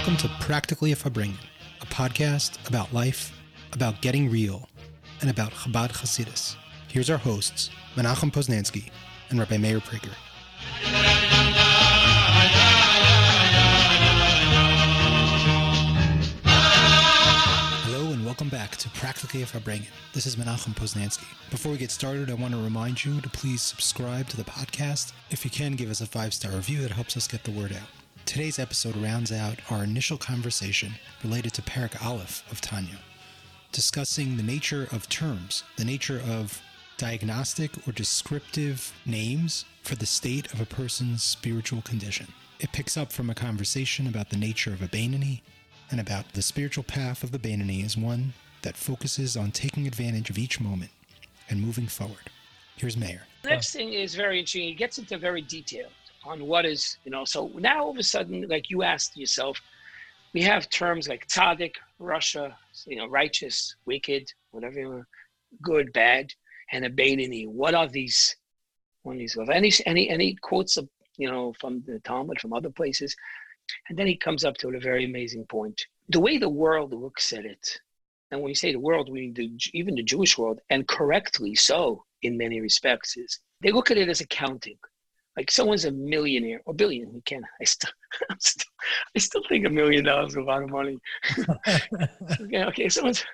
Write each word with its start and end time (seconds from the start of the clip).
Welcome 0.00 0.16
to 0.16 0.30
Practically 0.40 0.92
a 0.92 0.96
Farbrengen, 0.96 1.34
a 1.82 1.84
podcast 1.84 2.66
about 2.66 2.90
life, 2.90 3.38
about 3.74 4.00
getting 4.00 4.30
real, 4.30 4.66
and 5.20 5.28
about 5.28 5.52
Chabad 5.52 5.90
Hasidus. 5.90 6.56
Here's 6.88 7.10
our 7.10 7.18
hosts, 7.18 7.68
Menachem 7.96 8.32
Poznansky 8.32 8.90
and 9.28 9.38
Rabbi 9.38 9.58
Meir 9.58 9.78
Prager. 9.78 10.14
Hello 17.84 18.10
and 18.14 18.24
welcome 18.24 18.48
back 18.48 18.76
to 18.76 18.88
Practically 18.88 19.42
a 19.42 19.44
Farbrengen. 19.44 19.90
This 20.14 20.24
is 20.24 20.36
Menachem 20.36 20.74
Poznansky. 20.74 21.26
Before 21.50 21.72
we 21.72 21.76
get 21.76 21.90
started, 21.90 22.30
I 22.30 22.34
want 22.34 22.54
to 22.54 22.62
remind 22.62 23.04
you 23.04 23.20
to 23.20 23.28
please 23.28 23.60
subscribe 23.60 24.28
to 24.28 24.38
the 24.38 24.44
podcast. 24.44 25.12
If 25.28 25.44
you 25.44 25.50
can, 25.50 25.76
give 25.76 25.90
us 25.90 26.00
a 26.00 26.06
five-star 26.06 26.52
review. 26.52 26.80
That 26.80 26.92
helps 26.92 27.18
us 27.18 27.28
get 27.28 27.44
the 27.44 27.50
word 27.50 27.74
out. 27.74 27.99
Today's 28.30 28.60
episode 28.60 28.94
rounds 28.94 29.32
out 29.32 29.58
our 29.70 29.82
initial 29.82 30.16
conversation 30.16 30.92
related 31.24 31.52
to 31.54 31.62
Perek 31.62 32.00
Aleph 32.00 32.44
of 32.52 32.60
Tanya, 32.60 33.00
discussing 33.72 34.36
the 34.36 34.44
nature 34.44 34.86
of 34.92 35.08
terms, 35.08 35.64
the 35.76 35.84
nature 35.84 36.22
of 36.24 36.62
diagnostic 36.96 37.72
or 37.88 37.92
descriptive 37.92 38.94
names 39.04 39.64
for 39.82 39.96
the 39.96 40.06
state 40.06 40.54
of 40.54 40.60
a 40.60 40.64
person's 40.64 41.24
spiritual 41.24 41.82
condition. 41.82 42.28
It 42.60 42.70
picks 42.70 42.96
up 42.96 43.10
from 43.10 43.30
a 43.30 43.34
conversation 43.34 44.06
about 44.06 44.30
the 44.30 44.36
nature 44.36 44.72
of 44.72 44.80
a 44.80 44.86
Beinoni 44.86 45.40
and 45.90 45.98
about 45.98 46.32
the 46.34 46.42
spiritual 46.42 46.84
path 46.84 47.24
of 47.24 47.32
the 47.32 47.38
Beinoni 47.40 47.84
as 47.84 47.96
one 47.96 48.34
that 48.62 48.76
focuses 48.76 49.36
on 49.36 49.50
taking 49.50 49.88
advantage 49.88 50.30
of 50.30 50.38
each 50.38 50.60
moment 50.60 50.92
and 51.48 51.60
moving 51.60 51.88
forward. 51.88 52.30
Here's 52.76 52.96
Meir. 52.96 53.26
The 53.42 53.48
next 53.48 53.72
thing 53.72 53.92
is 53.92 54.14
very 54.14 54.38
interesting. 54.38 54.68
He 54.68 54.74
gets 54.74 54.98
into 54.98 55.18
very 55.18 55.42
detailed 55.42 55.90
on 56.24 56.46
what 56.46 56.66
is, 56.66 56.98
you 57.04 57.10
know, 57.10 57.24
so 57.24 57.50
now 57.56 57.84
all 57.84 57.90
of 57.90 57.96
a 57.96 58.02
sudden, 58.02 58.46
like 58.48 58.70
you 58.70 58.82
asked 58.82 59.16
yourself, 59.16 59.60
we 60.32 60.42
have 60.42 60.68
terms 60.68 61.08
like 61.08 61.26
tzaddik, 61.26 61.74
rasha, 62.00 62.54
you 62.86 62.96
know, 62.96 63.06
righteous, 63.06 63.74
wicked, 63.86 64.30
whatever 64.50 64.78
you 64.78 64.88
want, 64.88 65.06
good, 65.62 65.92
bad, 65.92 66.32
and 66.72 66.84
a. 66.84 67.46
What 67.46 67.74
are 67.74 67.88
these? 67.88 68.36
One 69.02 69.18
these. 69.18 69.36
Any 69.50 69.72
any 69.86 70.10
any 70.10 70.36
quotes 70.40 70.76
of 70.76 70.88
you 71.16 71.30
know 71.30 71.54
from 71.58 71.82
the 71.86 71.98
Talmud, 72.00 72.40
from 72.40 72.52
other 72.52 72.70
places, 72.70 73.16
and 73.88 73.98
then 73.98 74.06
he 74.06 74.16
comes 74.16 74.44
up 74.44 74.56
to 74.58 74.68
a 74.68 74.80
very 74.80 75.04
amazing 75.04 75.46
point. 75.46 75.86
The 76.10 76.20
way 76.20 76.38
the 76.38 76.48
world 76.48 76.92
looks 76.92 77.32
at 77.32 77.44
it, 77.44 77.80
and 78.30 78.40
when 78.40 78.50
you 78.50 78.54
say 78.54 78.72
the 78.72 78.78
world, 78.78 79.10
we 79.10 79.20
mean 79.20 79.34
the, 79.34 79.50
even 79.72 79.94
the 79.94 80.02
Jewish 80.02 80.36
world, 80.36 80.60
and 80.70 80.86
correctly 80.86 81.54
so 81.54 82.04
in 82.22 82.36
many 82.36 82.60
respects, 82.60 83.16
is 83.16 83.40
they 83.62 83.72
look 83.72 83.90
at 83.90 83.96
it 83.96 84.08
as 84.08 84.20
accounting 84.20 84.78
like 85.36 85.50
someone's 85.50 85.84
a 85.84 85.92
millionaire 85.92 86.60
or 86.66 86.74
billion. 86.74 87.14
You 87.14 87.22
can. 87.24 87.42
I 87.60 87.64
still, 87.64 87.90
I'm 88.30 88.40
still, 88.40 88.70
I 89.14 89.18
still 89.18 89.42
think 89.48 89.66
a 89.66 89.70
million 89.70 90.04
dollars 90.04 90.32
is 90.32 90.36
a 90.36 90.42
lot 90.42 90.62
of 90.62 90.70
money. 90.70 90.98
okay, 92.40 92.64
okay. 92.64 92.88
Someone's, 92.88 93.24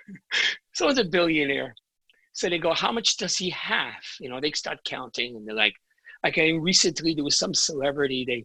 someone's 0.74 0.98
a 0.98 1.04
billionaire. 1.04 1.74
So 2.32 2.50
they 2.50 2.58
go, 2.58 2.74
how 2.74 2.92
much 2.92 3.16
does 3.16 3.36
he 3.36 3.48
have? 3.50 4.02
You 4.20 4.28
know, 4.28 4.40
they 4.40 4.52
start 4.52 4.78
counting, 4.84 5.36
and 5.36 5.48
they're 5.48 5.54
like, 5.54 5.74
like 6.22 6.38
I 6.38 6.50
recently 6.50 7.14
there 7.14 7.24
was 7.24 7.38
some 7.38 7.54
celebrity. 7.54 8.24
They, 8.26 8.44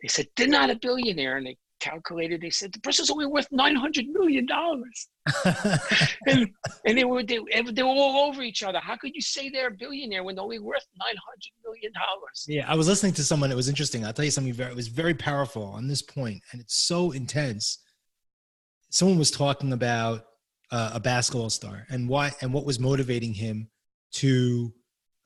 they 0.00 0.08
said 0.08 0.28
they're 0.36 0.48
not 0.48 0.70
a 0.70 0.76
billionaire, 0.76 1.36
and 1.36 1.46
they 1.46 1.58
calculated. 1.80 2.40
They 2.40 2.50
said 2.50 2.72
the 2.72 2.80
person's 2.80 3.10
only 3.10 3.26
worth 3.26 3.48
nine 3.50 3.74
hundred 3.74 4.06
million 4.08 4.46
dollars. 4.46 5.08
and 6.26 6.48
and 6.86 6.98
they 6.98 7.04
were 7.04 7.22
they, 7.22 7.38
they 7.72 7.82
were 7.82 7.88
all 7.88 8.28
over 8.28 8.42
each 8.42 8.62
other. 8.62 8.78
How 8.78 8.96
could 8.96 9.12
you 9.14 9.20
say 9.20 9.48
they're 9.48 9.68
a 9.68 9.72
billionaire 9.72 10.22
when 10.22 10.34
they're 10.36 10.44
only 10.44 10.58
worth 10.58 10.86
nine 10.98 11.16
hundred 11.16 11.52
million 11.64 11.92
dollars? 11.92 12.44
Yeah, 12.46 12.70
I 12.70 12.76
was 12.76 12.86
listening 12.86 13.12
to 13.14 13.24
someone. 13.24 13.50
It 13.50 13.56
was 13.56 13.68
interesting. 13.68 14.04
I'll 14.04 14.12
tell 14.12 14.24
you 14.24 14.30
something 14.30 14.52
very. 14.52 14.70
It 14.70 14.76
was 14.76 14.88
very 14.88 15.14
powerful 15.14 15.64
on 15.64 15.88
this 15.88 16.02
point, 16.02 16.42
and 16.52 16.60
it's 16.60 16.76
so 16.76 17.10
intense. 17.10 17.78
Someone 18.90 19.18
was 19.18 19.30
talking 19.30 19.72
about 19.72 20.24
uh, 20.70 20.92
a 20.94 21.00
basketball 21.00 21.50
star 21.50 21.86
and 21.90 22.08
why 22.08 22.32
and 22.40 22.52
what 22.52 22.64
was 22.64 22.78
motivating 22.78 23.34
him 23.34 23.68
to 24.12 24.72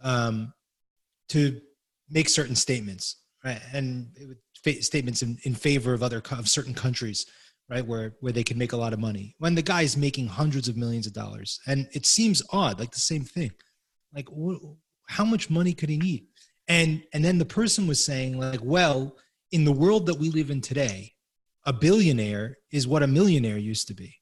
um, 0.02 0.52
to 1.28 1.60
make 2.10 2.28
certain 2.28 2.56
statements, 2.56 3.16
right? 3.44 3.60
And 3.72 4.08
statements 4.80 5.22
in, 5.22 5.38
in 5.44 5.54
favor 5.54 5.92
of 5.92 6.02
other 6.02 6.22
of 6.30 6.48
certain 6.48 6.74
countries 6.74 7.26
right? 7.68 7.86
Where 7.86 8.14
where 8.20 8.32
they 8.32 8.44
can 8.44 8.58
make 8.58 8.72
a 8.72 8.76
lot 8.76 8.92
of 8.92 8.98
money. 8.98 9.34
When 9.38 9.54
the 9.54 9.62
guy 9.62 9.82
is 9.82 9.96
making 9.96 10.28
hundreds 10.28 10.68
of 10.68 10.76
millions 10.76 11.06
of 11.06 11.12
dollars 11.12 11.60
and 11.66 11.88
it 11.92 12.06
seems 12.06 12.42
odd 12.52 12.78
like 12.78 12.92
the 12.92 13.00
same 13.00 13.24
thing. 13.24 13.52
Like 14.14 14.28
wh- 14.28 14.74
how 15.06 15.24
much 15.24 15.50
money 15.50 15.72
could 15.72 15.88
he 15.88 15.96
need? 15.96 16.26
And 16.68 17.02
and 17.12 17.24
then 17.24 17.38
the 17.38 17.44
person 17.44 17.86
was 17.86 18.04
saying 18.04 18.38
like 18.38 18.60
well 18.62 19.16
in 19.52 19.64
the 19.64 19.72
world 19.72 20.06
that 20.06 20.18
we 20.18 20.30
live 20.30 20.50
in 20.50 20.60
today 20.60 21.12
a 21.66 21.72
billionaire 21.72 22.58
is 22.70 22.86
what 22.86 23.02
a 23.02 23.06
millionaire 23.06 23.56
used 23.56 23.88
to 23.88 23.94
be. 23.94 24.14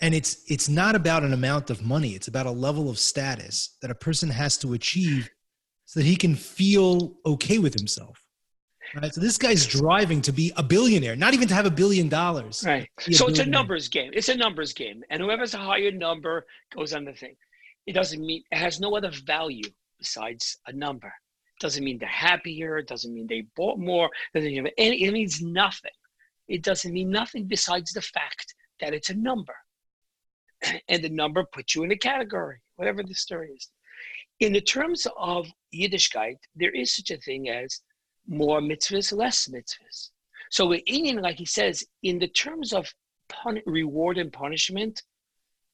And 0.00 0.14
it's 0.14 0.42
it's 0.48 0.68
not 0.68 0.94
about 0.94 1.22
an 1.22 1.32
amount 1.32 1.70
of 1.70 1.82
money. 1.82 2.10
It's 2.10 2.28
about 2.28 2.46
a 2.46 2.50
level 2.50 2.90
of 2.90 2.98
status 2.98 3.76
that 3.82 3.90
a 3.90 3.94
person 3.94 4.28
has 4.28 4.58
to 4.58 4.74
achieve 4.74 5.28
so 5.86 6.00
that 6.00 6.06
he 6.06 6.16
can 6.16 6.34
feel 6.34 7.16
okay 7.24 7.58
with 7.58 7.74
himself 7.74 8.27
Right. 8.94 9.12
So 9.12 9.20
this 9.20 9.36
guy's 9.36 9.66
driving 9.66 10.22
to 10.22 10.32
be 10.32 10.52
a 10.56 10.62
billionaire, 10.62 11.16
not 11.16 11.34
even 11.34 11.48
to 11.48 11.54
have 11.54 11.66
a 11.66 11.70
billion 11.70 12.08
dollars. 12.08 12.64
Right. 12.66 12.88
So 12.98 13.26
it's 13.26 13.38
a 13.38 13.46
numbers 13.46 13.88
game. 13.88 14.10
It's 14.14 14.28
a 14.28 14.36
numbers 14.36 14.72
game, 14.72 15.02
and 15.10 15.20
whoever's 15.20 15.54
a 15.54 15.58
higher 15.58 15.90
number 15.90 16.46
goes 16.74 16.92
on 16.92 17.04
the 17.04 17.12
thing. 17.12 17.36
It 17.86 17.92
doesn't 17.92 18.20
mean 18.20 18.42
it 18.50 18.58
has 18.58 18.80
no 18.80 18.96
other 18.96 19.10
value 19.24 19.68
besides 19.98 20.58
a 20.66 20.72
number. 20.72 21.08
It 21.08 21.60
doesn't 21.60 21.84
mean 21.84 21.98
they're 21.98 22.08
happier. 22.08 22.78
It 22.78 22.86
doesn't 22.86 23.12
mean 23.12 23.26
they 23.26 23.44
bought 23.56 23.78
more. 23.78 24.10
It 24.34 24.38
doesn't 24.38 24.52
mean 24.52 24.68
any. 24.78 25.04
It 25.04 25.12
means 25.12 25.40
nothing. 25.42 25.90
It 26.48 26.62
doesn't 26.62 26.92
mean 26.92 27.10
nothing 27.10 27.46
besides 27.46 27.92
the 27.92 28.02
fact 28.02 28.54
that 28.80 28.94
it's 28.94 29.10
a 29.10 29.14
number, 29.14 29.54
and 30.88 31.02
the 31.02 31.10
number 31.10 31.44
puts 31.52 31.74
you 31.74 31.82
in 31.82 31.92
a 31.92 31.96
category, 31.96 32.58
whatever 32.76 33.02
the 33.02 33.14
story 33.14 33.50
is. 33.50 33.70
In 34.40 34.52
the 34.52 34.60
terms 34.60 35.06
of 35.18 35.48
Yiddishkeit, 35.74 36.36
there 36.54 36.70
is 36.70 36.94
such 36.94 37.10
a 37.10 37.18
thing 37.18 37.48
as 37.48 37.80
more 38.28 38.60
mitzvahs, 38.60 39.16
less 39.16 39.48
mitzvahs. 39.48 40.10
So 40.50 40.72
in 40.74 41.16
like 41.16 41.38
he 41.38 41.44
says, 41.44 41.84
in 42.02 42.18
the 42.18 42.28
terms 42.28 42.72
of 42.72 42.92
pun- 43.28 43.62
reward 43.66 44.18
and 44.18 44.32
punishment, 44.32 45.02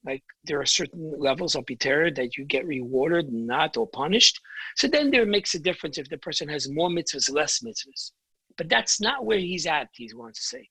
like 0.05 0.23
there 0.43 0.59
are 0.59 0.65
certain 0.65 1.13
levels 1.17 1.55
of 1.55 1.65
pitera 1.65 2.15
that 2.15 2.37
you 2.37 2.45
get 2.45 2.65
rewarded, 2.67 3.31
not 3.33 3.75
or 3.75 3.87
punished. 3.87 4.39
So 4.75 4.87
then 4.87 5.09
there 5.09 5.25
makes 5.25 5.55
a 5.55 5.59
difference 5.59 5.97
if 5.97 6.09
the 6.09 6.17
person 6.17 6.47
has 6.49 6.69
more 6.69 6.89
mitzvahs, 6.89 7.31
less 7.31 7.59
mitzvahs. 7.61 8.11
But 8.57 8.69
that's 8.69 9.01
not 9.01 9.25
where 9.25 9.39
he's 9.39 9.65
at. 9.65 9.89
He 9.93 10.09
wants 10.13 10.39
to 10.39 10.45
say, 10.45 10.69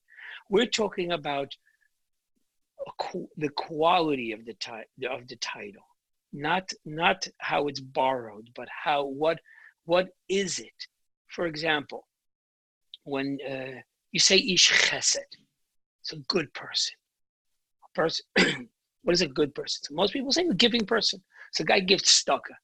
we're 0.48 0.66
talking 0.66 1.12
about 1.12 1.48
the 3.36 3.48
quality 3.50 4.32
of 4.32 4.44
the 4.44 4.54
ti- 4.54 5.06
of 5.08 5.26
the 5.28 5.36
title, 5.36 5.86
not 6.32 6.70
not 6.84 7.26
how 7.38 7.68
it's 7.68 7.80
borrowed, 7.80 8.50
but 8.54 8.68
how 8.84 9.04
what 9.04 9.38
what 9.84 10.08
is 10.28 10.58
it? 10.58 10.86
For 11.34 11.46
example, 11.46 12.06
when 13.02 13.38
uh, 13.48 13.80
you 14.12 14.20
say 14.20 14.36
ish 14.36 14.70
chesed, 14.70 15.16
it's 16.00 16.12
a 16.12 16.18
good 16.28 16.52
person. 16.54 16.94
A 17.84 17.92
person, 17.92 18.24
what 19.02 19.14
is 19.14 19.22
a 19.22 19.26
good 19.26 19.52
person? 19.52 19.82
So 19.82 19.94
most 19.94 20.12
people 20.12 20.30
say 20.30 20.46
a 20.46 20.54
giving 20.54 20.86
person. 20.86 21.20
So 21.52 21.62
a 21.62 21.66
guy 21.66 21.80
gives 21.80 22.08
stucker. 22.08 22.56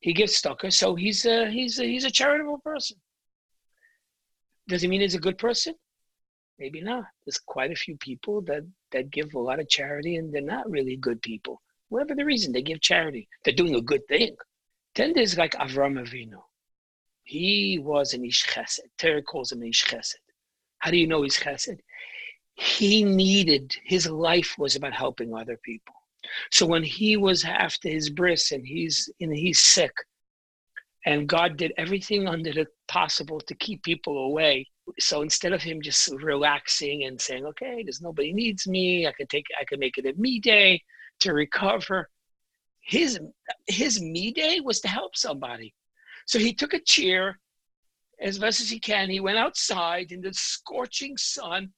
He 0.00 0.12
gives 0.12 0.34
stucker, 0.34 0.70
so 0.70 0.94
he's 0.94 1.24
a, 1.24 1.50
he's 1.50 1.78
a, 1.78 1.84
he's 1.84 2.04
a 2.04 2.10
charitable 2.10 2.58
person. 2.58 2.98
Does 4.68 4.84
it 4.84 4.88
mean 4.88 5.00
he's 5.00 5.14
a 5.14 5.20
good 5.20 5.38
person? 5.38 5.74
Maybe 6.58 6.82
not. 6.82 7.04
There's 7.24 7.38
quite 7.38 7.72
a 7.72 7.76
few 7.76 7.96
people 7.96 8.42
that, 8.42 8.62
that 8.90 9.10
give 9.10 9.32
a 9.32 9.38
lot 9.38 9.58
of 9.58 9.70
charity 9.70 10.16
and 10.16 10.32
they're 10.32 10.42
not 10.42 10.70
really 10.70 10.96
good 10.96 11.22
people. 11.22 11.62
Whatever 11.88 12.14
the 12.14 12.26
reason, 12.26 12.52
they 12.52 12.62
give 12.62 12.80
charity. 12.82 13.26
They're 13.44 13.54
doing 13.54 13.74
a 13.74 13.80
good 13.80 14.06
thing. 14.06 14.36
Then 14.96 15.12
there's 15.14 15.38
like 15.38 15.52
Avram 15.52 15.98
Avinu. 15.98 16.42
He 17.24 17.78
was 17.78 18.14
an 18.14 18.24
Ish 18.24 18.44
Chesed. 18.44 18.80
Torah 18.98 19.22
calls 19.22 19.52
him 19.52 19.62
an 19.62 19.68
Ish 19.68 19.84
Chesed. 19.84 20.16
How 20.78 20.90
do 20.90 20.96
you 20.96 21.06
know 21.06 21.22
he's 21.22 21.38
Chesed? 21.38 21.78
He 22.54 23.04
needed, 23.04 23.74
his 23.84 24.08
life 24.08 24.56
was 24.58 24.76
about 24.76 24.92
helping 24.92 25.34
other 25.34 25.58
people. 25.64 25.94
So 26.50 26.66
when 26.66 26.82
he 26.82 27.16
was 27.16 27.44
after 27.44 27.88
his 27.88 28.10
bris 28.10 28.52
and 28.52 28.66
he's 28.66 29.10
and 29.20 29.34
he's 29.34 29.60
sick, 29.60 29.92
and 31.04 31.28
God 31.28 31.56
did 31.56 31.72
everything 31.76 32.28
under 32.28 32.52
the 32.52 32.66
possible 32.86 33.40
to 33.40 33.54
keep 33.56 33.82
people 33.82 34.18
away. 34.18 34.66
So 35.00 35.22
instead 35.22 35.52
of 35.52 35.62
him 35.62 35.82
just 35.82 36.08
relaxing 36.12 37.04
and 37.04 37.20
saying, 37.20 37.44
"Okay, 37.46 37.82
there's 37.82 38.00
nobody 38.00 38.32
needs 38.32 38.66
me. 38.68 39.06
I 39.06 39.12
can 39.12 39.26
take, 39.26 39.46
I 39.60 39.64
can 39.64 39.80
make 39.80 39.98
it 39.98 40.06
a 40.06 40.12
me 40.20 40.38
day 40.38 40.82
to 41.20 41.32
recover," 41.32 42.08
his 42.80 43.18
his 43.66 44.00
me 44.00 44.32
day 44.32 44.60
was 44.60 44.80
to 44.80 44.88
help 44.88 45.16
somebody. 45.16 45.74
So 46.26 46.38
he 46.38 46.54
took 46.54 46.74
a 46.74 46.80
chair 46.80 47.38
as 48.20 48.38
best 48.38 48.60
as 48.60 48.70
he 48.70 48.78
can. 48.78 49.10
He 49.10 49.20
went 49.20 49.38
outside 49.38 50.12
in 50.12 50.20
the 50.20 50.32
scorching 50.32 51.16
sun, 51.16 51.70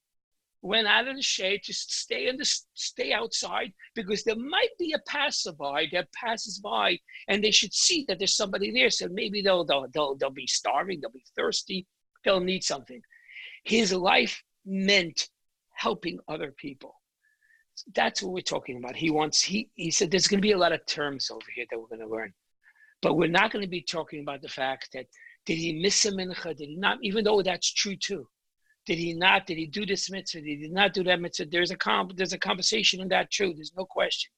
went 0.62 0.86
out 0.86 1.08
of 1.08 1.16
the 1.16 1.22
shade 1.22 1.62
to 1.64 1.74
stay 1.74 2.28
in 2.28 2.36
the 2.36 2.44
stay 2.74 3.12
outside 3.12 3.72
because 3.94 4.24
there 4.24 4.36
might 4.36 4.76
be 4.78 4.92
a 4.92 5.10
passerby 5.10 5.90
that 5.92 6.12
passes 6.12 6.58
by 6.58 6.98
and 7.28 7.42
they 7.42 7.50
should 7.50 7.72
see 7.72 8.04
that 8.08 8.18
there's 8.18 8.36
somebody 8.36 8.70
there. 8.70 8.90
So 8.90 9.08
maybe 9.10 9.42
they'll 9.42 9.64
they'll 9.64 9.86
they'll, 9.92 10.16
they'll 10.16 10.30
be 10.30 10.46
starving, 10.46 11.00
they'll 11.00 11.10
be 11.10 11.24
thirsty, 11.36 11.86
they'll 12.24 12.40
need 12.40 12.64
something. 12.64 13.00
His 13.64 13.92
life 13.92 14.42
meant 14.66 15.28
helping 15.74 16.18
other 16.28 16.52
people. 16.52 16.94
That's 17.94 18.22
what 18.22 18.32
we're 18.32 18.40
talking 18.40 18.76
about. 18.76 18.96
He 18.96 19.10
wants, 19.10 19.42
he, 19.42 19.70
he 19.74 19.90
said, 19.90 20.10
there's 20.10 20.28
going 20.28 20.38
to 20.38 20.46
be 20.46 20.52
a 20.52 20.58
lot 20.58 20.72
of 20.72 20.86
terms 20.86 21.30
over 21.30 21.46
here 21.54 21.66
that 21.70 21.78
we're 21.78 21.88
going 21.88 22.00
to 22.00 22.08
learn. 22.08 22.32
But 23.04 23.18
we're 23.18 23.28
not 23.28 23.52
going 23.52 23.62
to 23.62 23.68
be 23.68 23.82
talking 23.82 24.20
about 24.20 24.40
the 24.40 24.48
fact 24.48 24.88
that 24.94 25.04
did 25.44 25.58
he 25.58 25.74
miss 25.74 26.06
a 26.06 26.10
mincha? 26.10 26.56
Did 26.56 26.70
he 26.70 26.76
not? 26.76 26.96
Even 27.02 27.22
though 27.22 27.42
that's 27.42 27.70
true 27.70 27.96
too. 27.96 28.26
Did 28.86 28.96
he 28.96 29.12
not? 29.12 29.46
Did 29.46 29.58
he 29.58 29.66
do 29.66 29.84
this 29.84 30.10
mitzvah? 30.10 30.40
Did 30.40 30.60
he 30.60 30.68
not 30.68 30.94
do 30.94 31.04
that 31.04 31.20
mitzvah? 31.20 31.44
There's 31.50 31.70
a 31.70 31.76
comp, 31.76 32.16
there's 32.16 32.32
a 32.32 32.38
conversation 32.38 33.02
in 33.02 33.08
that 33.08 33.30
too. 33.30 33.52
There's 33.54 33.74
no 33.76 33.84
question. 33.84 34.32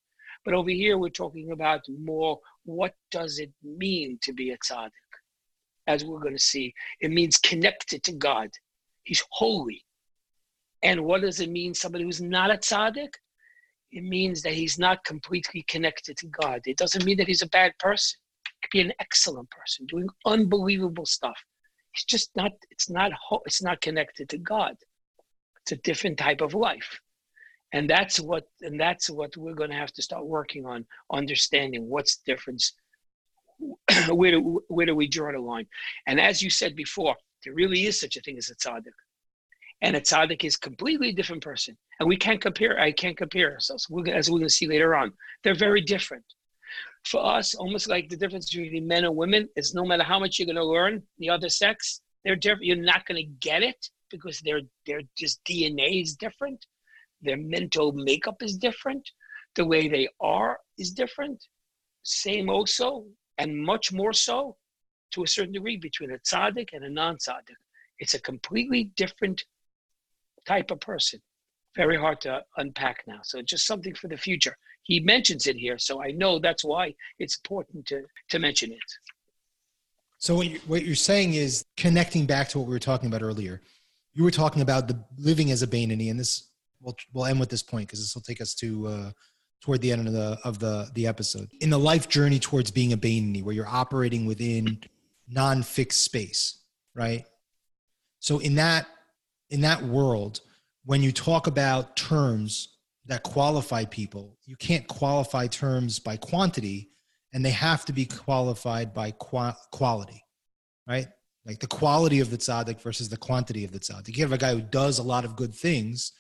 But 0.44 0.54
over 0.54 0.70
here, 0.70 0.98
we're 0.98 1.10
talking 1.10 1.52
about 1.52 1.82
more 1.88 2.40
what 2.64 2.94
does 3.12 3.38
it 3.38 3.52
mean 3.62 4.18
to 4.22 4.32
be 4.32 4.50
a 4.50 4.58
tzaddik? 4.58 4.90
As 5.86 6.04
we're 6.04 6.18
going 6.18 6.36
to 6.36 6.42
see, 6.42 6.74
it 7.00 7.12
means 7.12 7.38
connected 7.38 8.02
to 8.02 8.12
God. 8.14 8.50
He's 9.04 9.22
holy. 9.30 9.84
And 10.82 11.04
what 11.04 11.20
does 11.20 11.38
it 11.38 11.50
mean, 11.50 11.72
somebody 11.72 12.02
who's 12.02 12.20
not 12.20 12.50
a 12.50 12.58
tzaddik? 12.58 13.14
It 13.92 14.02
means 14.02 14.42
that 14.42 14.54
he's 14.54 14.76
not 14.76 15.04
completely 15.04 15.64
connected 15.68 16.16
to 16.16 16.26
God. 16.26 16.62
It 16.66 16.78
doesn't 16.78 17.04
mean 17.04 17.18
that 17.18 17.28
he's 17.28 17.42
a 17.42 17.48
bad 17.48 17.72
person. 17.78 18.18
Could 18.66 18.78
be 18.78 18.80
an 18.80 18.92
excellent 18.98 19.48
person 19.50 19.86
doing 19.86 20.08
unbelievable 20.24 21.06
stuff. 21.06 21.38
It's 21.94 22.04
just 22.04 22.30
not, 22.34 22.50
it's 22.70 22.90
not, 22.90 23.12
it's 23.44 23.62
not 23.62 23.80
connected 23.80 24.28
to 24.30 24.38
God. 24.38 24.76
It's 25.62 25.72
a 25.72 25.76
different 25.76 26.18
type 26.18 26.40
of 26.40 26.52
life. 26.52 27.00
And 27.72 27.88
that's 27.88 28.20
what 28.20 28.44
and 28.62 28.78
that's 28.80 29.10
what 29.10 29.36
we're 29.36 29.54
going 29.54 29.70
to 29.70 29.76
have 29.76 29.92
to 29.92 30.02
start 30.02 30.26
working 30.26 30.64
on 30.66 30.86
understanding 31.12 31.88
what's 31.88 32.18
the 32.18 32.32
difference 32.32 32.72
where 34.08 34.30
do 34.30 34.62
where 34.68 34.86
do 34.86 34.94
we 34.94 35.08
draw 35.08 35.32
the 35.32 35.38
line? 35.38 35.66
And 36.06 36.20
as 36.20 36.42
you 36.42 36.50
said 36.50 36.76
before 36.76 37.16
there 37.44 37.54
really 37.54 37.84
is 37.86 38.00
such 38.00 38.16
a 38.16 38.20
thing 38.20 38.38
as 38.38 38.50
a 38.50 38.54
tzaddik. 38.56 38.96
And 39.82 39.96
a 39.96 40.00
tzaddik 40.00 40.44
is 40.44 40.56
completely 40.56 41.12
different 41.12 41.42
person. 41.42 41.76
And 41.98 42.08
we 42.08 42.16
can't 42.16 42.40
compare 42.40 42.78
i 42.78 42.92
can't 42.92 43.16
compare 43.16 43.52
ourselves. 43.52 43.86
As 44.12 44.30
we're 44.30 44.38
going 44.38 44.48
to 44.48 44.50
see 44.50 44.68
later 44.68 44.94
on 44.94 45.12
they're 45.42 45.54
very 45.54 45.80
different 45.80 46.24
for 47.06 47.24
us 47.24 47.54
almost 47.54 47.88
like 47.88 48.08
the 48.08 48.16
difference 48.16 48.50
between 48.50 48.86
men 48.86 49.04
and 49.04 49.16
women 49.16 49.48
is 49.56 49.74
no 49.74 49.84
matter 49.84 50.02
how 50.02 50.18
much 50.18 50.38
you're 50.38 50.46
going 50.46 50.56
to 50.56 50.64
learn 50.64 51.02
the 51.18 51.30
other 51.30 51.48
sex 51.48 52.00
they're 52.24 52.36
different 52.36 52.64
you're 52.64 52.76
not 52.92 53.06
going 53.06 53.20
to 53.22 53.30
get 53.48 53.62
it 53.62 53.80
because 54.10 54.40
their 54.40 54.60
their 54.86 55.00
just 55.16 55.42
dna 55.44 56.02
is 56.02 56.14
different 56.16 56.66
their 57.22 57.36
mental 57.36 57.92
makeup 57.92 58.42
is 58.42 58.56
different, 58.56 59.10
the 59.54 59.64
way 59.64 59.88
they 59.88 60.08
are 60.20 60.58
is 60.78 60.92
different. 60.92 61.44
Same 62.02 62.48
also, 62.48 63.06
and 63.38 63.56
much 63.56 63.92
more 63.92 64.12
so 64.12 64.56
to 65.12 65.24
a 65.24 65.26
certain 65.26 65.52
degree 65.52 65.76
between 65.76 66.12
a 66.12 66.18
tzaddik 66.18 66.70
and 66.72 66.84
a 66.84 66.90
non 66.90 67.16
tzaddik. 67.16 67.56
It's 67.98 68.14
a 68.14 68.20
completely 68.20 68.92
different 68.96 69.44
type 70.46 70.70
of 70.70 70.80
person. 70.80 71.20
Very 71.74 71.96
hard 71.96 72.20
to 72.22 72.44
unpack 72.58 73.02
now. 73.06 73.20
So 73.22 73.42
just 73.42 73.66
something 73.66 73.94
for 73.94 74.08
the 74.08 74.16
future. 74.16 74.56
He 74.86 75.00
mentions 75.00 75.48
it 75.48 75.56
here, 75.56 75.78
so 75.78 76.00
I 76.00 76.12
know 76.12 76.38
that's 76.38 76.64
why 76.64 76.94
it's 77.18 77.36
important 77.36 77.86
to, 77.86 78.04
to 78.30 78.38
mention 78.38 78.70
it. 78.70 78.78
So 80.18 80.36
what, 80.36 80.46
you, 80.46 80.60
what 80.66 80.84
you're 80.84 80.94
saying 80.94 81.34
is 81.34 81.64
connecting 81.76 82.24
back 82.24 82.48
to 82.50 82.58
what 82.58 82.68
we 82.68 82.72
were 82.72 82.78
talking 82.78 83.08
about 83.08 83.22
earlier. 83.22 83.60
You 84.14 84.22
were 84.22 84.30
talking 84.30 84.62
about 84.62 84.86
the 84.86 85.04
living 85.18 85.50
as 85.50 85.62
a 85.62 85.66
Beinoni, 85.66 86.10
and 86.10 86.18
this 86.18 86.50
we'll 86.80 86.96
we'll 87.12 87.26
end 87.26 87.40
with 87.40 87.50
this 87.50 87.62
point 87.62 87.88
because 87.88 87.98
this 88.00 88.14
will 88.14 88.22
take 88.22 88.40
us 88.40 88.54
to 88.54 88.86
uh, 88.86 89.10
toward 89.60 89.80
the 89.82 89.92
end 89.92 90.06
of 90.06 90.14
the 90.14 90.38
of 90.44 90.58
the 90.58 90.88
the 90.94 91.06
episode. 91.06 91.50
In 91.60 91.68
the 91.68 91.78
life 91.78 92.08
journey 92.08 92.38
towards 92.38 92.70
being 92.70 92.92
a 92.92 92.96
Beinoni, 92.96 93.42
where 93.42 93.54
you're 93.54 93.66
operating 93.66 94.24
within 94.24 94.78
non-fixed 95.28 96.02
space, 96.02 96.60
right? 96.94 97.24
So 98.20 98.38
in 98.38 98.54
that 98.54 98.86
in 99.50 99.60
that 99.62 99.82
world, 99.82 100.40
when 100.84 101.02
you 101.02 101.12
talk 101.12 101.46
about 101.46 101.96
terms 101.96 102.75
that 103.06 103.22
qualify 103.22 103.84
people, 103.84 104.36
you 104.44 104.56
can't 104.56 104.86
qualify 104.88 105.46
terms 105.46 105.98
by 105.98 106.16
quantity, 106.16 106.90
and 107.32 107.44
they 107.44 107.50
have 107.50 107.84
to 107.84 107.92
be 107.92 108.04
qualified 108.04 108.92
by 108.92 109.10
qua- 109.12 109.56
quality, 109.70 110.22
right? 110.88 111.06
Like 111.44 111.60
the 111.60 111.66
quality 111.68 112.20
of 112.20 112.30
the 112.30 112.38
tzaddik 112.38 112.80
versus 112.80 113.08
the 113.08 113.16
quantity 113.16 113.64
of 113.64 113.70
the 113.70 113.78
tzaddik. 113.78 114.16
You 114.16 114.24
have 114.24 114.32
a 114.32 114.38
guy 114.38 114.54
who 114.54 114.60
does 114.60 114.98
a 114.98 115.04
lot 115.04 115.24
of 115.24 115.36
good 115.36 115.54
things, 115.54 116.12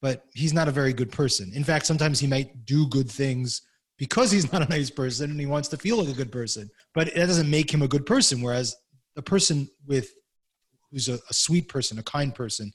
but 0.00 0.24
he's 0.34 0.52
not 0.52 0.68
a 0.68 0.72
very 0.72 0.92
good 0.92 1.10
person. 1.10 1.50
In 1.54 1.64
fact, 1.64 1.86
sometimes 1.86 2.20
he 2.20 2.28
might 2.28 2.64
do 2.64 2.86
good 2.88 3.10
things 3.10 3.62
because 3.98 4.30
he's 4.30 4.52
not 4.52 4.62
a 4.62 4.70
nice 4.70 4.90
person 4.90 5.30
and 5.30 5.40
he 5.40 5.46
wants 5.46 5.68
to 5.68 5.76
feel 5.76 5.96
like 5.96 6.08
a 6.08 6.16
good 6.16 6.30
person, 6.32 6.70
but 6.94 7.12
that 7.14 7.26
doesn't 7.26 7.50
make 7.50 7.72
him 7.72 7.82
a 7.82 7.88
good 7.88 8.06
person. 8.06 8.40
Whereas 8.40 8.76
a 9.16 9.22
person 9.22 9.68
with 9.86 10.08
who's 10.90 11.08
a, 11.08 11.14
a 11.14 11.34
sweet 11.34 11.68
person, 11.68 11.98
a 11.98 12.02
kind 12.02 12.34
person, 12.34 12.72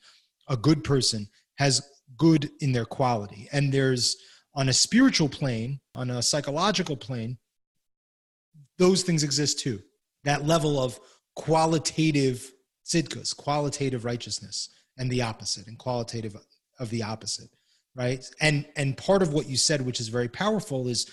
a 0.49 0.57
good 0.57 0.83
person 0.83 1.27
has 1.55 1.81
good 2.17 2.49
in 2.59 2.71
their 2.71 2.85
quality. 2.85 3.47
And 3.51 3.71
there's 3.71 4.17
on 4.55 4.69
a 4.69 4.73
spiritual 4.73 5.29
plane, 5.29 5.79
on 5.95 6.09
a 6.09 6.21
psychological 6.21 6.95
plane, 6.95 7.37
those 8.77 9.03
things 9.03 9.23
exist 9.23 9.59
too. 9.59 9.81
That 10.23 10.45
level 10.45 10.81
of 10.81 10.99
qualitative 11.35 12.51
tzidkus, 12.85 13.35
qualitative 13.35 14.05
righteousness, 14.05 14.69
and 14.97 15.09
the 15.09 15.23
opposite, 15.23 15.67
and 15.67 15.77
qualitative 15.77 16.35
of 16.79 16.89
the 16.89 17.03
opposite 17.03 17.49
right 17.95 18.29
and 18.41 18.65
and 18.75 18.97
part 18.97 19.21
of 19.21 19.33
what 19.33 19.47
you 19.47 19.57
said 19.57 19.81
which 19.81 19.99
is 19.99 20.07
very 20.07 20.27
powerful 20.27 20.87
is 20.87 21.09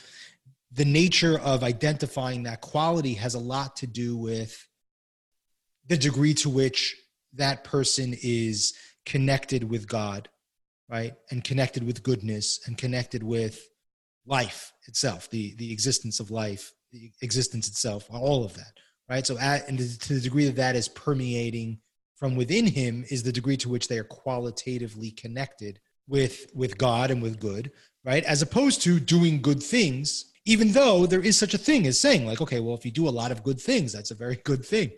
the 0.72 0.84
nature 0.84 1.38
of 1.40 1.62
identifying 1.62 2.44
that 2.44 2.60
quality 2.60 3.14
has 3.14 3.34
a 3.34 3.38
lot 3.38 3.76
to 3.76 3.86
do 3.86 4.16
with 4.16 4.66
the 5.86 5.96
degree 5.96 6.34
to 6.34 6.48
which 6.48 6.96
that 7.34 7.64
person 7.64 8.14
is 8.22 8.74
connected 9.04 9.64
with 9.64 9.88
god 9.88 10.28
right 10.90 11.14
and 11.30 11.44
connected 11.44 11.84
with 11.84 12.02
goodness 12.02 12.60
and 12.66 12.76
connected 12.76 13.22
with 13.22 13.68
life 14.26 14.72
itself 14.86 15.28
the 15.30 15.54
the 15.56 15.72
existence 15.72 16.20
of 16.20 16.30
life 16.30 16.72
the 16.92 17.10
existence 17.22 17.68
itself 17.68 18.06
all 18.10 18.44
of 18.44 18.54
that 18.54 18.72
right 19.08 19.26
so 19.26 19.38
at, 19.38 19.68
and 19.68 19.78
to 19.78 20.14
the 20.14 20.20
degree 20.20 20.44
that 20.44 20.56
that 20.56 20.76
is 20.76 20.88
permeating 20.88 21.78
from 22.20 22.36
within 22.36 22.66
him 22.66 23.02
is 23.10 23.22
the 23.22 23.32
degree 23.32 23.56
to 23.56 23.70
which 23.70 23.88
they 23.88 23.98
are 23.98 24.04
qualitatively 24.04 25.10
connected 25.10 25.80
with 26.06 26.46
with 26.54 26.76
God 26.76 27.10
and 27.10 27.22
with 27.22 27.40
good, 27.40 27.72
right? 28.04 28.22
As 28.24 28.42
opposed 28.42 28.82
to 28.82 29.00
doing 29.00 29.40
good 29.40 29.62
things, 29.62 30.29
even 30.50 30.72
though 30.72 31.06
there 31.06 31.20
is 31.20 31.38
such 31.38 31.54
a 31.54 31.58
thing 31.58 31.86
as 31.86 32.00
saying 32.00 32.26
like, 32.26 32.40
okay, 32.40 32.58
well, 32.58 32.74
if 32.74 32.84
you 32.84 32.90
do 32.90 33.08
a 33.08 33.16
lot 33.20 33.30
of 33.30 33.44
good 33.44 33.60
things, 33.60 33.92
that's 33.92 34.10
a 34.10 34.16
very 34.16 34.34
good 34.42 34.66
thing, 34.66 34.90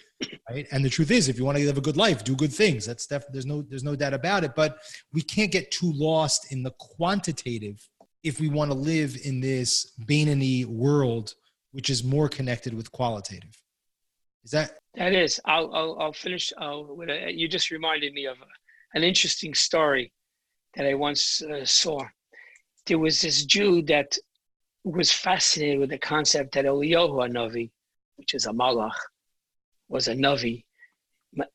right? 0.50 0.66
And 0.72 0.82
the 0.82 0.88
truth 0.88 1.10
is, 1.10 1.28
if 1.28 1.37
you 1.37 1.44
want 1.44 1.58
to 1.58 1.66
live 1.66 1.76
a 1.76 1.82
good 1.82 1.99
life, 1.99 2.25
do 2.25 2.34
good 2.34 2.52
things. 2.52 2.87
That's 2.87 3.06
def- 3.06 3.31
there's 3.31 3.44
no 3.44 3.60
there's 3.60 3.84
no 3.84 3.94
doubt 3.94 4.14
about 4.14 4.44
it. 4.44 4.54
But 4.54 4.79
we 5.12 5.20
can't 5.20 5.53
get 5.53 5.70
too 5.70 5.93
lost 5.93 6.53
in 6.53 6.62
the 6.62 6.70
quantitative 6.79 7.86
if 8.22 8.41
we 8.41 8.48
want 8.48 8.70
to 8.70 8.76
live 8.76 9.19
in 9.24 9.41
this 9.41 9.93
Beinoni 10.06 10.65
world, 10.65 11.34
which 11.72 11.91
is 11.91 12.03
more 12.03 12.31
connected 12.31 12.72
with 12.72 12.91
qualitative. 12.91 13.55
Is 14.44 14.53
that 14.53 14.79
that 14.94 15.12
is? 15.12 15.38
I'll 15.44 15.70
I'll, 15.74 15.98
I'll 16.00 16.12
finish. 16.15 16.50
I'll, 16.56 16.96
with 16.96 17.10
a, 17.10 17.31
you 17.31 17.46
just 17.46 17.70
reminded 17.70 18.15
me 18.15 18.24
of 18.24 18.38
a, 18.38 18.96
an 18.96 19.03
interesting 19.05 19.53
story 19.53 20.15
that 20.76 20.86
I 20.86 20.94
once 20.94 21.43
uh, 21.43 21.67
saw. 21.67 22.00
There 22.86 22.98
was 22.98 23.20
this 23.20 23.44
Jew 23.44 23.82
that 23.82 24.17
was 24.84 25.12
fascinated 25.12 25.79
with 25.79 25.91
the 25.91 25.98
concept 25.98 26.55
that 26.55 26.65
Eliyahu 26.65 27.31
Navi, 27.31 27.70
which 28.17 28.34
is 28.34 28.46
a 28.46 28.51
malach, 28.51 28.96
was 29.89 30.08
a 30.08 30.15
navi, 30.15 30.65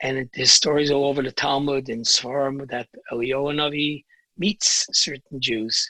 and 0.02 0.30
his 0.34 0.52
stories 0.52 0.92
all 0.92 1.06
over 1.06 1.22
the 1.22 1.32
Talmud 1.32 1.90
and 1.90 2.06
Sfarim 2.06 2.68
that 2.70 2.88
Eliyahu 3.12 3.54
Navi 3.54 4.04
meets 4.38 4.88
certain 4.92 5.40
Jews 5.40 5.90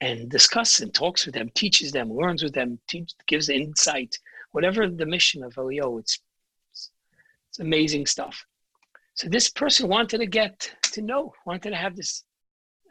and 0.00 0.30
discusses 0.30 0.80
and 0.80 0.94
talks 0.94 1.26
with 1.26 1.34
them, 1.34 1.50
teaches 1.54 1.92
them, 1.92 2.12
learns 2.12 2.42
with 2.42 2.54
them, 2.54 2.78
teach, 2.88 3.12
gives 3.26 3.48
insight 3.48 4.16
whatever 4.52 4.88
the 4.88 5.06
mission 5.06 5.42
of 5.42 5.54
Eliyahu, 5.54 6.00
it's, 6.00 6.20
it's 6.72 7.58
amazing 7.58 8.06
stuff. 8.06 8.44
So 9.14 9.28
this 9.28 9.50
person 9.50 9.88
wanted 9.88 10.18
to 10.18 10.26
get 10.26 10.74
to 10.92 11.02
know, 11.02 11.32
wanted 11.46 11.70
to 11.70 11.76
have 11.76 11.96
this 11.96 12.24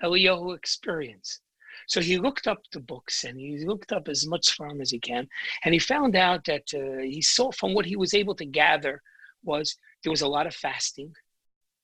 Eliyahu 0.03 0.55
experience. 0.55 1.39
So 1.89 2.01
he 2.01 2.17
looked 2.17 2.47
up 2.47 2.61
the 2.71 2.79
books 2.79 3.23
and 3.23 3.39
he 3.39 3.65
looked 3.65 3.91
up 3.91 4.07
as 4.07 4.27
much 4.27 4.55
from 4.55 4.79
as 4.79 4.91
he 4.91 4.99
can, 4.99 5.27
and 5.65 5.73
he 5.73 5.79
found 5.79 6.15
out 6.15 6.45
that 6.45 6.63
uh, 6.73 7.01
he 7.01 7.21
saw 7.21 7.51
from 7.51 7.73
what 7.73 7.85
he 7.85 7.95
was 7.95 8.13
able 8.13 8.35
to 8.35 8.45
gather 8.45 9.01
was 9.43 9.75
there 10.03 10.11
was 10.11 10.21
a 10.21 10.27
lot 10.27 10.47
of 10.47 10.55
fasting, 10.55 11.11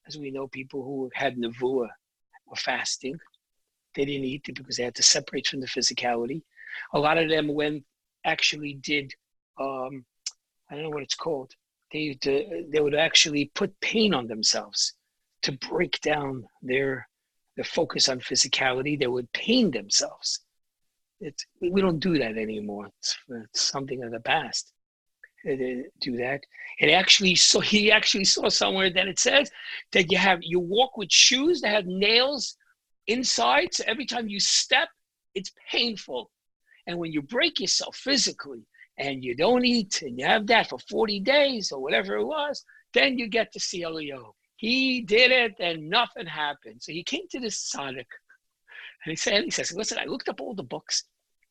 as 0.07 0.17
we 0.17 0.29
know, 0.29 0.47
people 0.47 0.83
who 0.83 1.09
had 1.13 1.38
nevuah 1.38 1.89
were 2.45 2.55
fasting. 2.55 3.17
They 3.95 4.05
didn't 4.05 4.25
eat 4.25 4.43
because 4.53 4.77
they 4.77 4.83
had 4.83 4.95
to 4.95 5.03
separate 5.03 5.47
from 5.47 5.62
the 5.62 5.67
physicality. 5.67 6.43
A 6.93 7.00
lot 7.00 7.17
of 7.17 7.27
them 7.27 7.47
went 7.47 7.83
actually 8.25 8.74
did 8.81 9.12
um, 9.59 10.05
I 10.69 10.75
don't 10.75 10.83
know 10.83 10.89
what 10.89 11.03
it's 11.03 11.15
called. 11.15 11.51
They 11.91 12.17
they 12.21 12.79
would 12.79 12.95
actually 12.95 13.51
put 13.55 13.79
pain 13.81 14.13
on 14.13 14.27
themselves 14.27 14.93
to 15.43 15.51
break 15.53 16.00
down 16.01 16.45
their 16.62 17.07
their 17.55 17.65
focus 17.65 18.09
on 18.09 18.19
physicality. 18.19 19.00
They 19.00 19.07
would 19.07 19.31
pain 19.31 19.71
themselves. 19.71 20.41
It's 21.21 21.45
we 21.62 21.81
don't 21.81 22.00
do 22.00 22.17
that 22.19 22.38
anymore. 22.38 22.88
It's, 23.00 23.17
it's 23.29 23.62
something 23.62 24.03
of 24.03 24.12
the 24.12 24.19
past. 24.19 24.74
do 25.45 26.17
that. 26.17 26.41
And 26.81 26.91
actually, 26.91 27.35
so 27.35 27.59
he 27.59 27.91
actually 27.91 28.25
saw 28.25 28.50
somewhere 28.50 28.89
that 28.89 29.07
it 29.07 29.19
says 29.19 29.50
that 29.93 30.12
you 30.12 30.17
have 30.17 30.39
you 30.41 30.59
walk 30.59 30.97
with 30.97 31.12
shoes 31.12 31.62
that 31.62 31.69
have 31.69 31.85
nails 31.85 32.57
inside. 33.07 33.74
So 33.74 33.83
every 33.88 34.05
time 34.05 34.27
you 34.27 34.39
step, 34.39 34.89
it's 35.33 35.51
painful. 35.71 36.31
And 36.88 37.00
when 37.00 37.12
you 37.12 37.21
break 37.21 37.59
yourself 37.59 37.95
physically 37.95 38.65
and 38.97 39.24
you 39.24 39.35
don't 39.35 39.65
eat 39.65 40.01
and 40.01 40.19
you 40.19 40.25
have 40.25 40.47
that 40.47 40.69
for 40.69 40.79
40 40.79 41.19
days 41.21 41.71
or 41.71 41.81
whatever 41.81 42.15
it 42.15 42.25
was, 42.25 42.63
then 42.93 43.17
you 43.17 43.27
get 43.27 43.51
to 43.53 43.59
see. 43.59 43.83
He 44.65 45.01
did 45.01 45.29
it 45.29 45.57
and 45.60 45.91
nothing 45.91 46.25
happened. 46.25 46.81
So 46.81 46.91
he 46.91 47.03
came 47.03 47.27
to 47.29 47.39
this 47.39 47.72
tzaddik 47.72 48.10
and 49.03 49.12
he 49.12 49.15
said, 49.15 49.43
he 49.43 49.51
says, 49.51 49.72
listen, 49.72 50.00
I 50.00 50.05
looked 50.05 50.27
up 50.27 50.41
all 50.41 50.55
the 50.55 50.63
books 50.63 51.03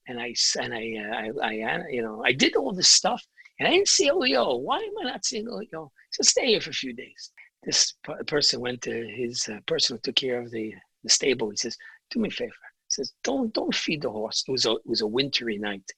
and 0.09 0.19
I, 0.21 0.35
and 0.61 0.75
I, 0.75 0.95
uh, 0.99 1.45
I, 1.45 1.61
I, 1.61 1.83
you 1.91 2.03
know, 2.03 2.25
I 2.27 2.33
did 2.33 2.57
all 2.57 2.73
this 2.73 2.89
stuff 2.89 3.25
and 3.61 3.69
I 3.69 3.71
didn't 3.71 3.87
see 3.87 4.09
Elio. 4.09 4.57
Why 4.57 4.79
am 4.79 4.99
I 5.01 5.13
not 5.13 5.25
seeing 5.25 5.47
Elio? 5.47 5.93
So 6.11 6.23
stay 6.23 6.47
here 6.47 6.61
for 6.61 6.71
a 6.71 6.81
few 6.83 6.93
days. 6.93 7.31
This 7.63 7.95
person 8.27 8.61
went 8.61 8.83
to 8.83 9.07
his 9.07 9.49
uh, 9.49 9.61
person 9.69 9.95
who 9.95 10.01
took 10.01 10.17
care 10.17 10.41
of 10.41 10.51
the, 10.51 10.75
the 11.05 11.09
stable. 11.09 11.51
He 11.51 11.57
says, 11.57 11.77
do 12.11 12.19
me 12.19 12.31
a 12.31 12.33
favor. 12.33 12.51
He 12.51 12.91
says, 12.91 13.13
don't, 13.23 13.55
don't 13.55 13.77
feed 13.77 14.03
the 14.03 14.11
horse. 14.11 14.43
It 14.49 14.51
was 14.51 14.67
a, 14.67 14.73
it 14.73 14.87
was 14.87 15.03
a 15.03 15.07
wintry 15.07 15.57
night. 15.57 15.89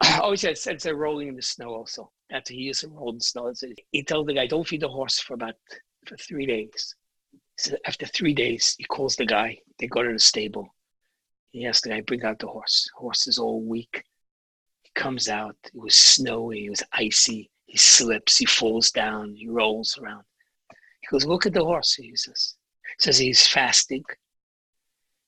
oh, 0.22 0.30
he 0.30 0.36
said, 0.36 0.58
said 0.58 0.78
they're 0.78 0.94
rolling 0.94 1.26
in 1.26 1.34
the 1.34 1.42
snow 1.42 1.74
also. 1.74 2.12
That's 2.30 2.50
he 2.50 2.58
used 2.58 2.82
to 2.82 2.88
roll 2.88 3.10
in 3.10 3.18
the 3.18 3.24
snow. 3.24 3.52
He 3.90 4.04
told 4.04 4.28
the 4.28 4.34
guy, 4.34 4.46
don't 4.46 4.68
feed 4.68 4.82
the 4.82 4.88
horse 4.88 5.18
for 5.18 5.34
about 5.34 5.54
for 6.06 6.16
three 6.16 6.46
days. 6.46 6.94
So 7.58 7.76
after 7.86 8.06
three 8.06 8.34
days, 8.34 8.74
he 8.78 8.84
calls 8.84 9.16
the 9.16 9.26
guy. 9.26 9.58
They 9.78 9.86
go 9.86 10.02
to 10.02 10.12
the 10.12 10.18
stable. 10.18 10.74
He 11.50 11.66
asks 11.66 11.82
the 11.82 11.90
guy, 11.90 12.00
bring 12.02 12.22
out 12.24 12.38
the 12.38 12.46
horse. 12.46 12.88
Horse 12.96 13.26
is 13.26 13.38
all 13.38 13.62
weak. 13.62 14.04
He 14.82 14.90
comes 14.94 15.28
out. 15.28 15.56
It 15.64 15.74
was 15.74 15.94
snowy. 15.94 16.66
It 16.66 16.70
was 16.70 16.82
icy. 16.92 17.50
He 17.64 17.78
slips. 17.78 18.36
He 18.36 18.44
falls 18.44 18.90
down. 18.90 19.34
He 19.34 19.48
rolls 19.48 19.98
around. 19.98 20.24
He 21.00 21.06
goes, 21.10 21.24
look 21.24 21.46
at 21.46 21.54
the 21.54 21.64
horse. 21.64 21.94
He 21.94 22.14
says, 22.14 22.56
he 22.82 23.02
says 23.02 23.18
he's 23.18 23.46
fasting. 23.46 24.04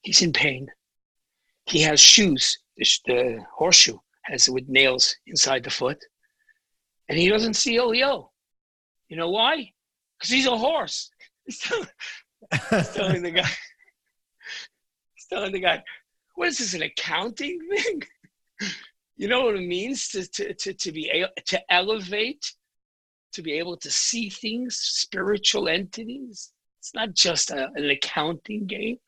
He's 0.02 0.22
in 0.22 0.32
pain. 0.32 0.68
He 1.66 1.80
has 1.82 2.00
shoes. 2.00 2.58
The, 2.76 3.44
horseshoe 3.52 3.98
has 4.22 4.48
with 4.48 4.68
nails 4.68 5.16
inside 5.26 5.64
the 5.64 5.70
foot, 5.70 5.98
and 7.08 7.18
he 7.18 7.28
doesn't 7.28 7.54
see 7.54 7.78
oh, 7.80 7.88
Elio. 7.88 8.30
You 9.08 9.16
know 9.16 9.30
why? 9.30 9.72
Because 10.18 10.30
he's 10.30 10.46
a 10.46 10.56
horse. 10.56 11.10
He's 11.44 11.58
telling, 11.58 11.88
he's 12.70 12.90
telling 12.90 13.22
the 13.22 13.30
guy, 13.30 13.48
he's 15.14 15.26
telling 15.30 15.52
the 15.52 15.60
guy, 15.60 15.82
what 16.34 16.48
is 16.48 16.58
this, 16.58 16.74
an 16.74 16.82
accounting 16.82 17.58
thing? 17.70 18.02
you 19.16 19.28
know 19.28 19.44
what 19.44 19.56
it 19.56 19.66
means 19.66 20.08
to, 20.08 20.26
to, 20.26 20.54
to, 20.54 20.72
to 20.74 20.92
be 20.92 21.24
to 21.46 21.72
elevate, 21.72 22.52
to 23.32 23.42
be 23.42 23.52
able 23.52 23.76
to 23.78 23.90
see 23.90 24.28
things, 24.28 24.76
spiritual 24.76 25.68
entities. 25.68 26.52
It's 26.80 26.94
not 26.94 27.14
just 27.14 27.50
a, 27.50 27.70
an 27.74 27.90
accounting 27.90 28.66
game. 28.66 28.98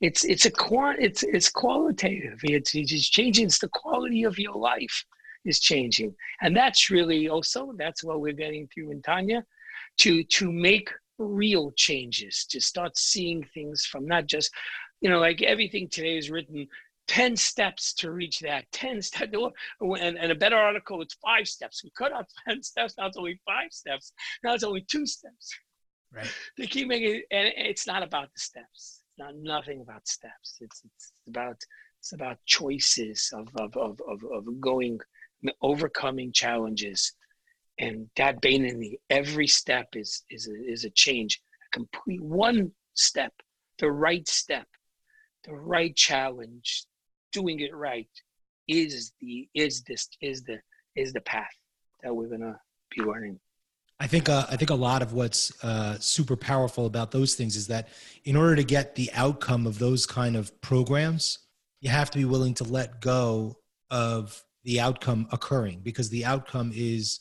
It's 0.00 0.24
it's 0.24 0.46
a 0.46 0.52
it's 0.98 1.22
it's 1.22 1.50
qualitative. 1.50 2.38
It's, 2.42 2.74
it's 2.74 3.10
changing. 3.10 3.46
It's 3.46 3.58
the 3.58 3.68
quality 3.68 4.24
of 4.24 4.38
your 4.38 4.54
life 4.54 5.04
is 5.44 5.60
changing, 5.60 6.14
and 6.40 6.56
that's 6.56 6.90
really 6.90 7.28
also 7.28 7.74
that's 7.76 8.02
what 8.02 8.20
we're 8.20 8.32
getting 8.32 8.66
through 8.68 8.92
in 8.92 9.02
Tanya 9.02 9.44
to 9.98 10.24
to 10.24 10.50
make 10.50 10.90
real 11.18 11.70
changes 11.76 12.46
to 12.48 12.60
start 12.60 12.96
seeing 12.96 13.44
things 13.52 13.84
from 13.84 14.06
not 14.06 14.26
just 14.26 14.50
you 15.00 15.10
know 15.10 15.18
like 15.18 15.42
everything 15.42 15.88
today 15.88 16.16
is 16.16 16.30
written 16.30 16.66
10 17.10 17.36
steps 17.36 17.92
to 17.92 18.12
reach 18.12 18.38
that 18.38 18.70
10 18.70 19.02
steps 19.02 19.32
and, 19.80 20.16
and 20.16 20.30
a 20.32 20.34
better 20.34 20.56
article 20.56 21.02
it's 21.02 21.14
five 21.14 21.48
steps. 21.48 21.82
We 21.82 21.90
cut 21.98 22.12
out 22.12 22.26
10 22.48 22.62
steps 22.62 22.94
now 22.96 23.06
it's 23.06 23.16
only 23.16 23.40
five 23.44 23.72
steps 23.72 24.12
now 24.44 24.54
it's 24.54 24.64
only 24.64 24.82
two 24.82 25.06
steps. 25.06 25.50
Right. 26.12 26.32
They 26.56 26.66
keep 26.66 26.88
making 26.88 27.22
and 27.32 27.52
it's 27.56 27.86
not 27.86 28.02
about 28.02 28.32
the 28.32 28.40
steps 28.40 29.02
it's 29.02 29.18
not 29.18 29.34
nothing 29.36 29.80
about 29.80 30.06
steps 30.06 30.58
it's 30.60 30.82
it's 30.84 31.12
about 31.28 31.56
it's 31.98 32.12
about 32.12 32.38
choices 32.46 33.30
of 33.34 33.48
of 33.56 33.76
of 33.76 34.00
of, 34.08 34.20
of 34.32 34.60
going 34.60 35.00
overcoming 35.62 36.32
challenges 36.32 37.12
and 37.80 38.08
that 38.16 38.40
Beinoni, 38.42 38.98
every 39.08 39.46
step 39.46 39.88
is 39.96 40.22
is 40.30 40.48
a, 40.48 40.70
is 40.70 40.84
a 40.84 40.90
change, 40.90 41.40
a 41.66 41.76
complete 41.76 42.22
one 42.22 42.70
step, 42.94 43.32
the 43.78 43.90
right 43.90 44.28
step, 44.28 44.66
the 45.44 45.54
right 45.54 45.96
challenge, 45.96 46.84
doing 47.32 47.60
it 47.60 47.74
right 47.74 48.08
is 48.68 49.12
the 49.20 49.48
is 49.54 49.82
this 49.82 50.08
is 50.20 50.42
the 50.44 50.58
is 50.94 51.12
the 51.12 51.22
path 51.22 51.56
that 52.02 52.14
we're 52.14 52.28
gonna 52.28 52.60
be 52.94 53.02
learning. 53.02 53.40
I 53.98 54.06
think 54.06 54.28
uh, 54.28 54.46
I 54.50 54.56
think 54.56 54.70
a 54.70 54.74
lot 54.74 55.00
of 55.00 55.14
what's 55.14 55.52
uh, 55.64 55.98
super 55.98 56.36
powerful 56.36 56.84
about 56.84 57.10
those 57.10 57.34
things 57.34 57.56
is 57.56 57.66
that 57.68 57.88
in 58.24 58.36
order 58.36 58.56
to 58.56 58.64
get 58.64 58.94
the 58.94 59.10
outcome 59.14 59.66
of 59.66 59.78
those 59.78 60.04
kind 60.04 60.36
of 60.36 60.58
programs, 60.60 61.38
you 61.80 61.88
have 61.88 62.10
to 62.10 62.18
be 62.18 62.26
willing 62.26 62.54
to 62.54 62.64
let 62.64 63.00
go 63.00 63.56
of 63.90 64.42
the 64.64 64.80
outcome 64.80 65.26
occurring 65.32 65.80
because 65.82 66.10
the 66.10 66.26
outcome 66.26 66.70
is 66.74 67.20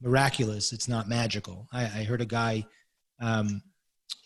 miraculous. 0.00 0.72
It's 0.72 0.88
not 0.88 1.08
magical. 1.08 1.68
I, 1.72 1.82
I 1.82 2.04
heard 2.04 2.20
a 2.20 2.26
guy, 2.26 2.64
um, 3.20 3.62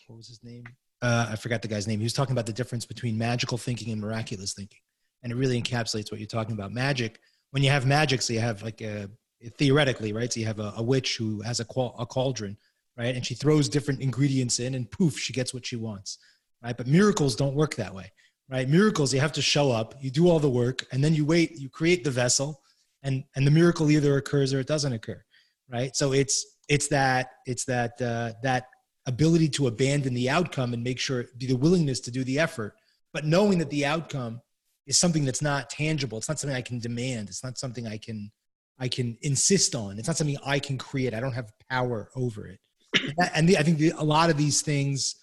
what 0.07 0.17
was 0.17 0.27
his 0.27 0.43
name? 0.43 0.63
Uh, 1.01 1.27
I 1.31 1.35
forgot 1.35 1.61
the 1.61 1.67
guy's 1.67 1.87
name. 1.87 1.99
He 1.99 2.05
was 2.05 2.13
talking 2.13 2.31
about 2.31 2.45
the 2.45 2.53
difference 2.53 2.85
between 2.85 3.17
magical 3.17 3.57
thinking 3.57 3.91
and 3.91 4.01
miraculous 4.01 4.53
thinking, 4.53 4.79
and 5.23 5.31
it 5.31 5.35
really 5.35 5.61
encapsulates 5.61 6.11
what 6.11 6.19
you're 6.19 6.27
talking 6.27 6.53
about. 6.53 6.71
Magic. 6.71 7.19
When 7.51 7.63
you 7.63 7.69
have 7.69 7.85
magic, 7.85 8.21
so 8.21 8.33
you 8.33 8.39
have 8.39 8.63
like 8.63 8.81
a 8.81 9.09
theoretically, 9.57 10.13
right? 10.13 10.31
So 10.31 10.39
you 10.39 10.45
have 10.45 10.59
a, 10.59 10.73
a 10.77 10.83
witch 10.83 11.17
who 11.17 11.41
has 11.41 11.59
a, 11.59 11.65
qual- 11.65 11.95
a 11.99 12.05
cauldron, 12.05 12.57
right? 12.97 13.15
And 13.15 13.25
she 13.25 13.35
throws 13.35 13.69
different 13.69 14.01
ingredients 14.01 14.59
in, 14.59 14.75
and 14.75 14.89
poof, 14.89 15.17
she 15.19 15.33
gets 15.33 15.53
what 15.53 15.65
she 15.65 15.75
wants, 15.75 16.17
right? 16.63 16.75
But 16.75 16.87
miracles 16.87 17.35
don't 17.35 17.55
work 17.55 17.75
that 17.75 17.93
way, 17.93 18.11
right? 18.49 18.67
Miracles, 18.67 19.13
you 19.13 19.19
have 19.19 19.33
to 19.33 19.41
show 19.41 19.71
up, 19.71 19.95
you 20.01 20.09
do 20.09 20.29
all 20.29 20.39
the 20.39 20.49
work, 20.49 20.85
and 20.91 21.03
then 21.03 21.13
you 21.13 21.25
wait, 21.25 21.57
you 21.57 21.69
create 21.69 22.03
the 22.03 22.11
vessel, 22.11 22.61
and 23.03 23.23
and 23.35 23.45
the 23.45 23.51
miracle 23.51 23.91
either 23.91 24.17
occurs 24.17 24.53
or 24.53 24.59
it 24.59 24.67
doesn't 24.67 24.93
occur 24.93 25.23
right? 25.69 25.95
So 25.95 26.13
it's 26.13 26.45
it's 26.67 26.87
that 26.89 27.27
it's 27.45 27.65
that 27.65 28.01
uh, 28.01 28.33
that 28.43 28.67
ability 29.05 29.49
to 29.49 29.67
abandon 29.67 30.13
the 30.13 30.29
outcome 30.29 30.73
and 30.73 30.83
make 30.83 30.99
sure 30.99 31.25
be 31.37 31.45
the 31.45 31.55
willingness 31.55 31.99
to 31.99 32.11
do 32.11 32.23
the 32.23 32.39
effort 32.39 32.73
but 33.15 33.23
knowing 33.23 33.57
that 33.59 33.69
the 33.69 33.85
outcome 33.85 34.41
is 34.85 34.97
something 34.97 35.23
that's 35.23 35.41
not 35.41 35.69
tangible. 35.69 36.17
It's 36.17 36.27
not 36.27 36.37
something 36.37 36.55
i 36.55 36.61
can 36.61 36.79
demand. 36.79 37.29
It's 37.29 37.45
not 37.45 37.57
something 37.57 37.87
i 37.87 37.97
can 37.97 38.29
i 38.77 38.89
can 38.89 39.17
insist 39.21 39.73
on. 39.73 39.97
It's 39.97 40.07
not 40.07 40.17
something 40.17 40.37
i 40.45 40.59
can 40.59 40.77
create. 40.77 41.13
I 41.13 41.21
don't 41.21 41.31
have 41.31 41.51
power 41.69 42.09
over 42.15 42.45
it. 42.45 42.59
And, 43.01 43.13
that, 43.17 43.31
and 43.35 43.47
the, 43.47 43.57
i 43.57 43.63
think 43.63 43.77
the, 43.77 43.93
a 43.97 44.03
lot 44.03 44.29
of 44.29 44.35
these 44.35 44.61
things 44.61 45.15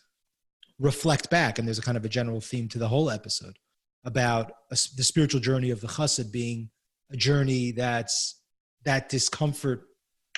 reflect 0.78 1.28
back 1.30 1.58
and 1.58 1.68
there's 1.68 1.78
a 1.78 1.82
kind 1.82 1.98
of 1.98 2.04
a 2.04 2.08
general 2.08 2.40
theme 2.40 2.66
to 2.68 2.78
the 2.78 2.88
whole 2.88 3.10
episode 3.10 3.58
about 4.04 4.52
a, 4.70 4.76
the 4.96 5.04
spiritual 5.04 5.40
journey 5.40 5.70
of 5.70 5.80
the 5.80 5.86
chassid 5.86 6.32
being 6.32 6.70
a 7.10 7.16
journey 7.16 7.72
that's 7.72 8.40
that 8.84 9.10
discomfort 9.10 9.84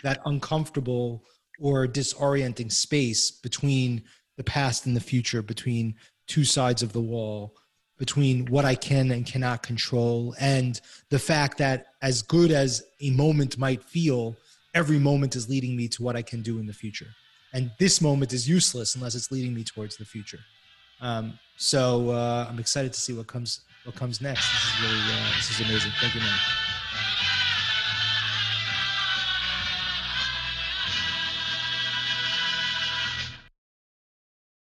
that 0.02 0.20
uncomfortable 0.26 1.24
or 1.60 1.86
disorienting 1.86 2.70
space 2.70 3.30
between 3.30 4.02
the 4.36 4.44
past 4.44 4.86
and 4.86 4.96
the 4.96 5.00
future, 5.00 5.42
between 5.42 5.94
two 6.26 6.44
sides 6.44 6.82
of 6.82 6.92
the 6.92 7.00
wall, 7.00 7.54
between 7.98 8.46
what 8.46 8.64
I 8.64 8.74
can 8.74 9.10
and 9.12 9.24
cannot 9.24 9.62
control, 9.62 10.34
and 10.40 10.80
the 11.10 11.18
fact 11.18 11.58
that 11.58 11.86
as 12.02 12.22
good 12.22 12.50
as 12.50 12.82
a 13.00 13.10
moment 13.10 13.56
might 13.56 13.82
feel, 13.82 14.36
every 14.74 14.98
moment 14.98 15.36
is 15.36 15.48
leading 15.48 15.76
me 15.76 15.86
to 15.88 16.02
what 16.02 16.16
I 16.16 16.22
can 16.22 16.42
do 16.42 16.58
in 16.58 16.66
the 16.66 16.72
future. 16.72 17.06
And 17.52 17.70
this 17.78 18.00
moment 18.00 18.32
is 18.32 18.48
useless 18.48 18.96
unless 18.96 19.14
it's 19.14 19.30
leading 19.30 19.54
me 19.54 19.62
towards 19.62 19.96
the 19.96 20.04
future. 20.04 20.40
Um, 21.00 21.38
so 21.56 22.10
uh, 22.10 22.46
I'm 22.48 22.58
excited 22.58 22.92
to 22.92 23.00
see 23.00 23.12
what 23.12 23.28
comes 23.28 23.60
what 23.84 23.94
comes 23.94 24.20
next. 24.20 24.50
This 24.50 24.74
is 24.74 24.80
really 24.82 25.02
uh, 25.12 25.36
this 25.36 25.50
is 25.50 25.60
amazing. 25.60 25.92
Thank 26.00 26.14
you, 26.14 26.20
man. 26.20 26.63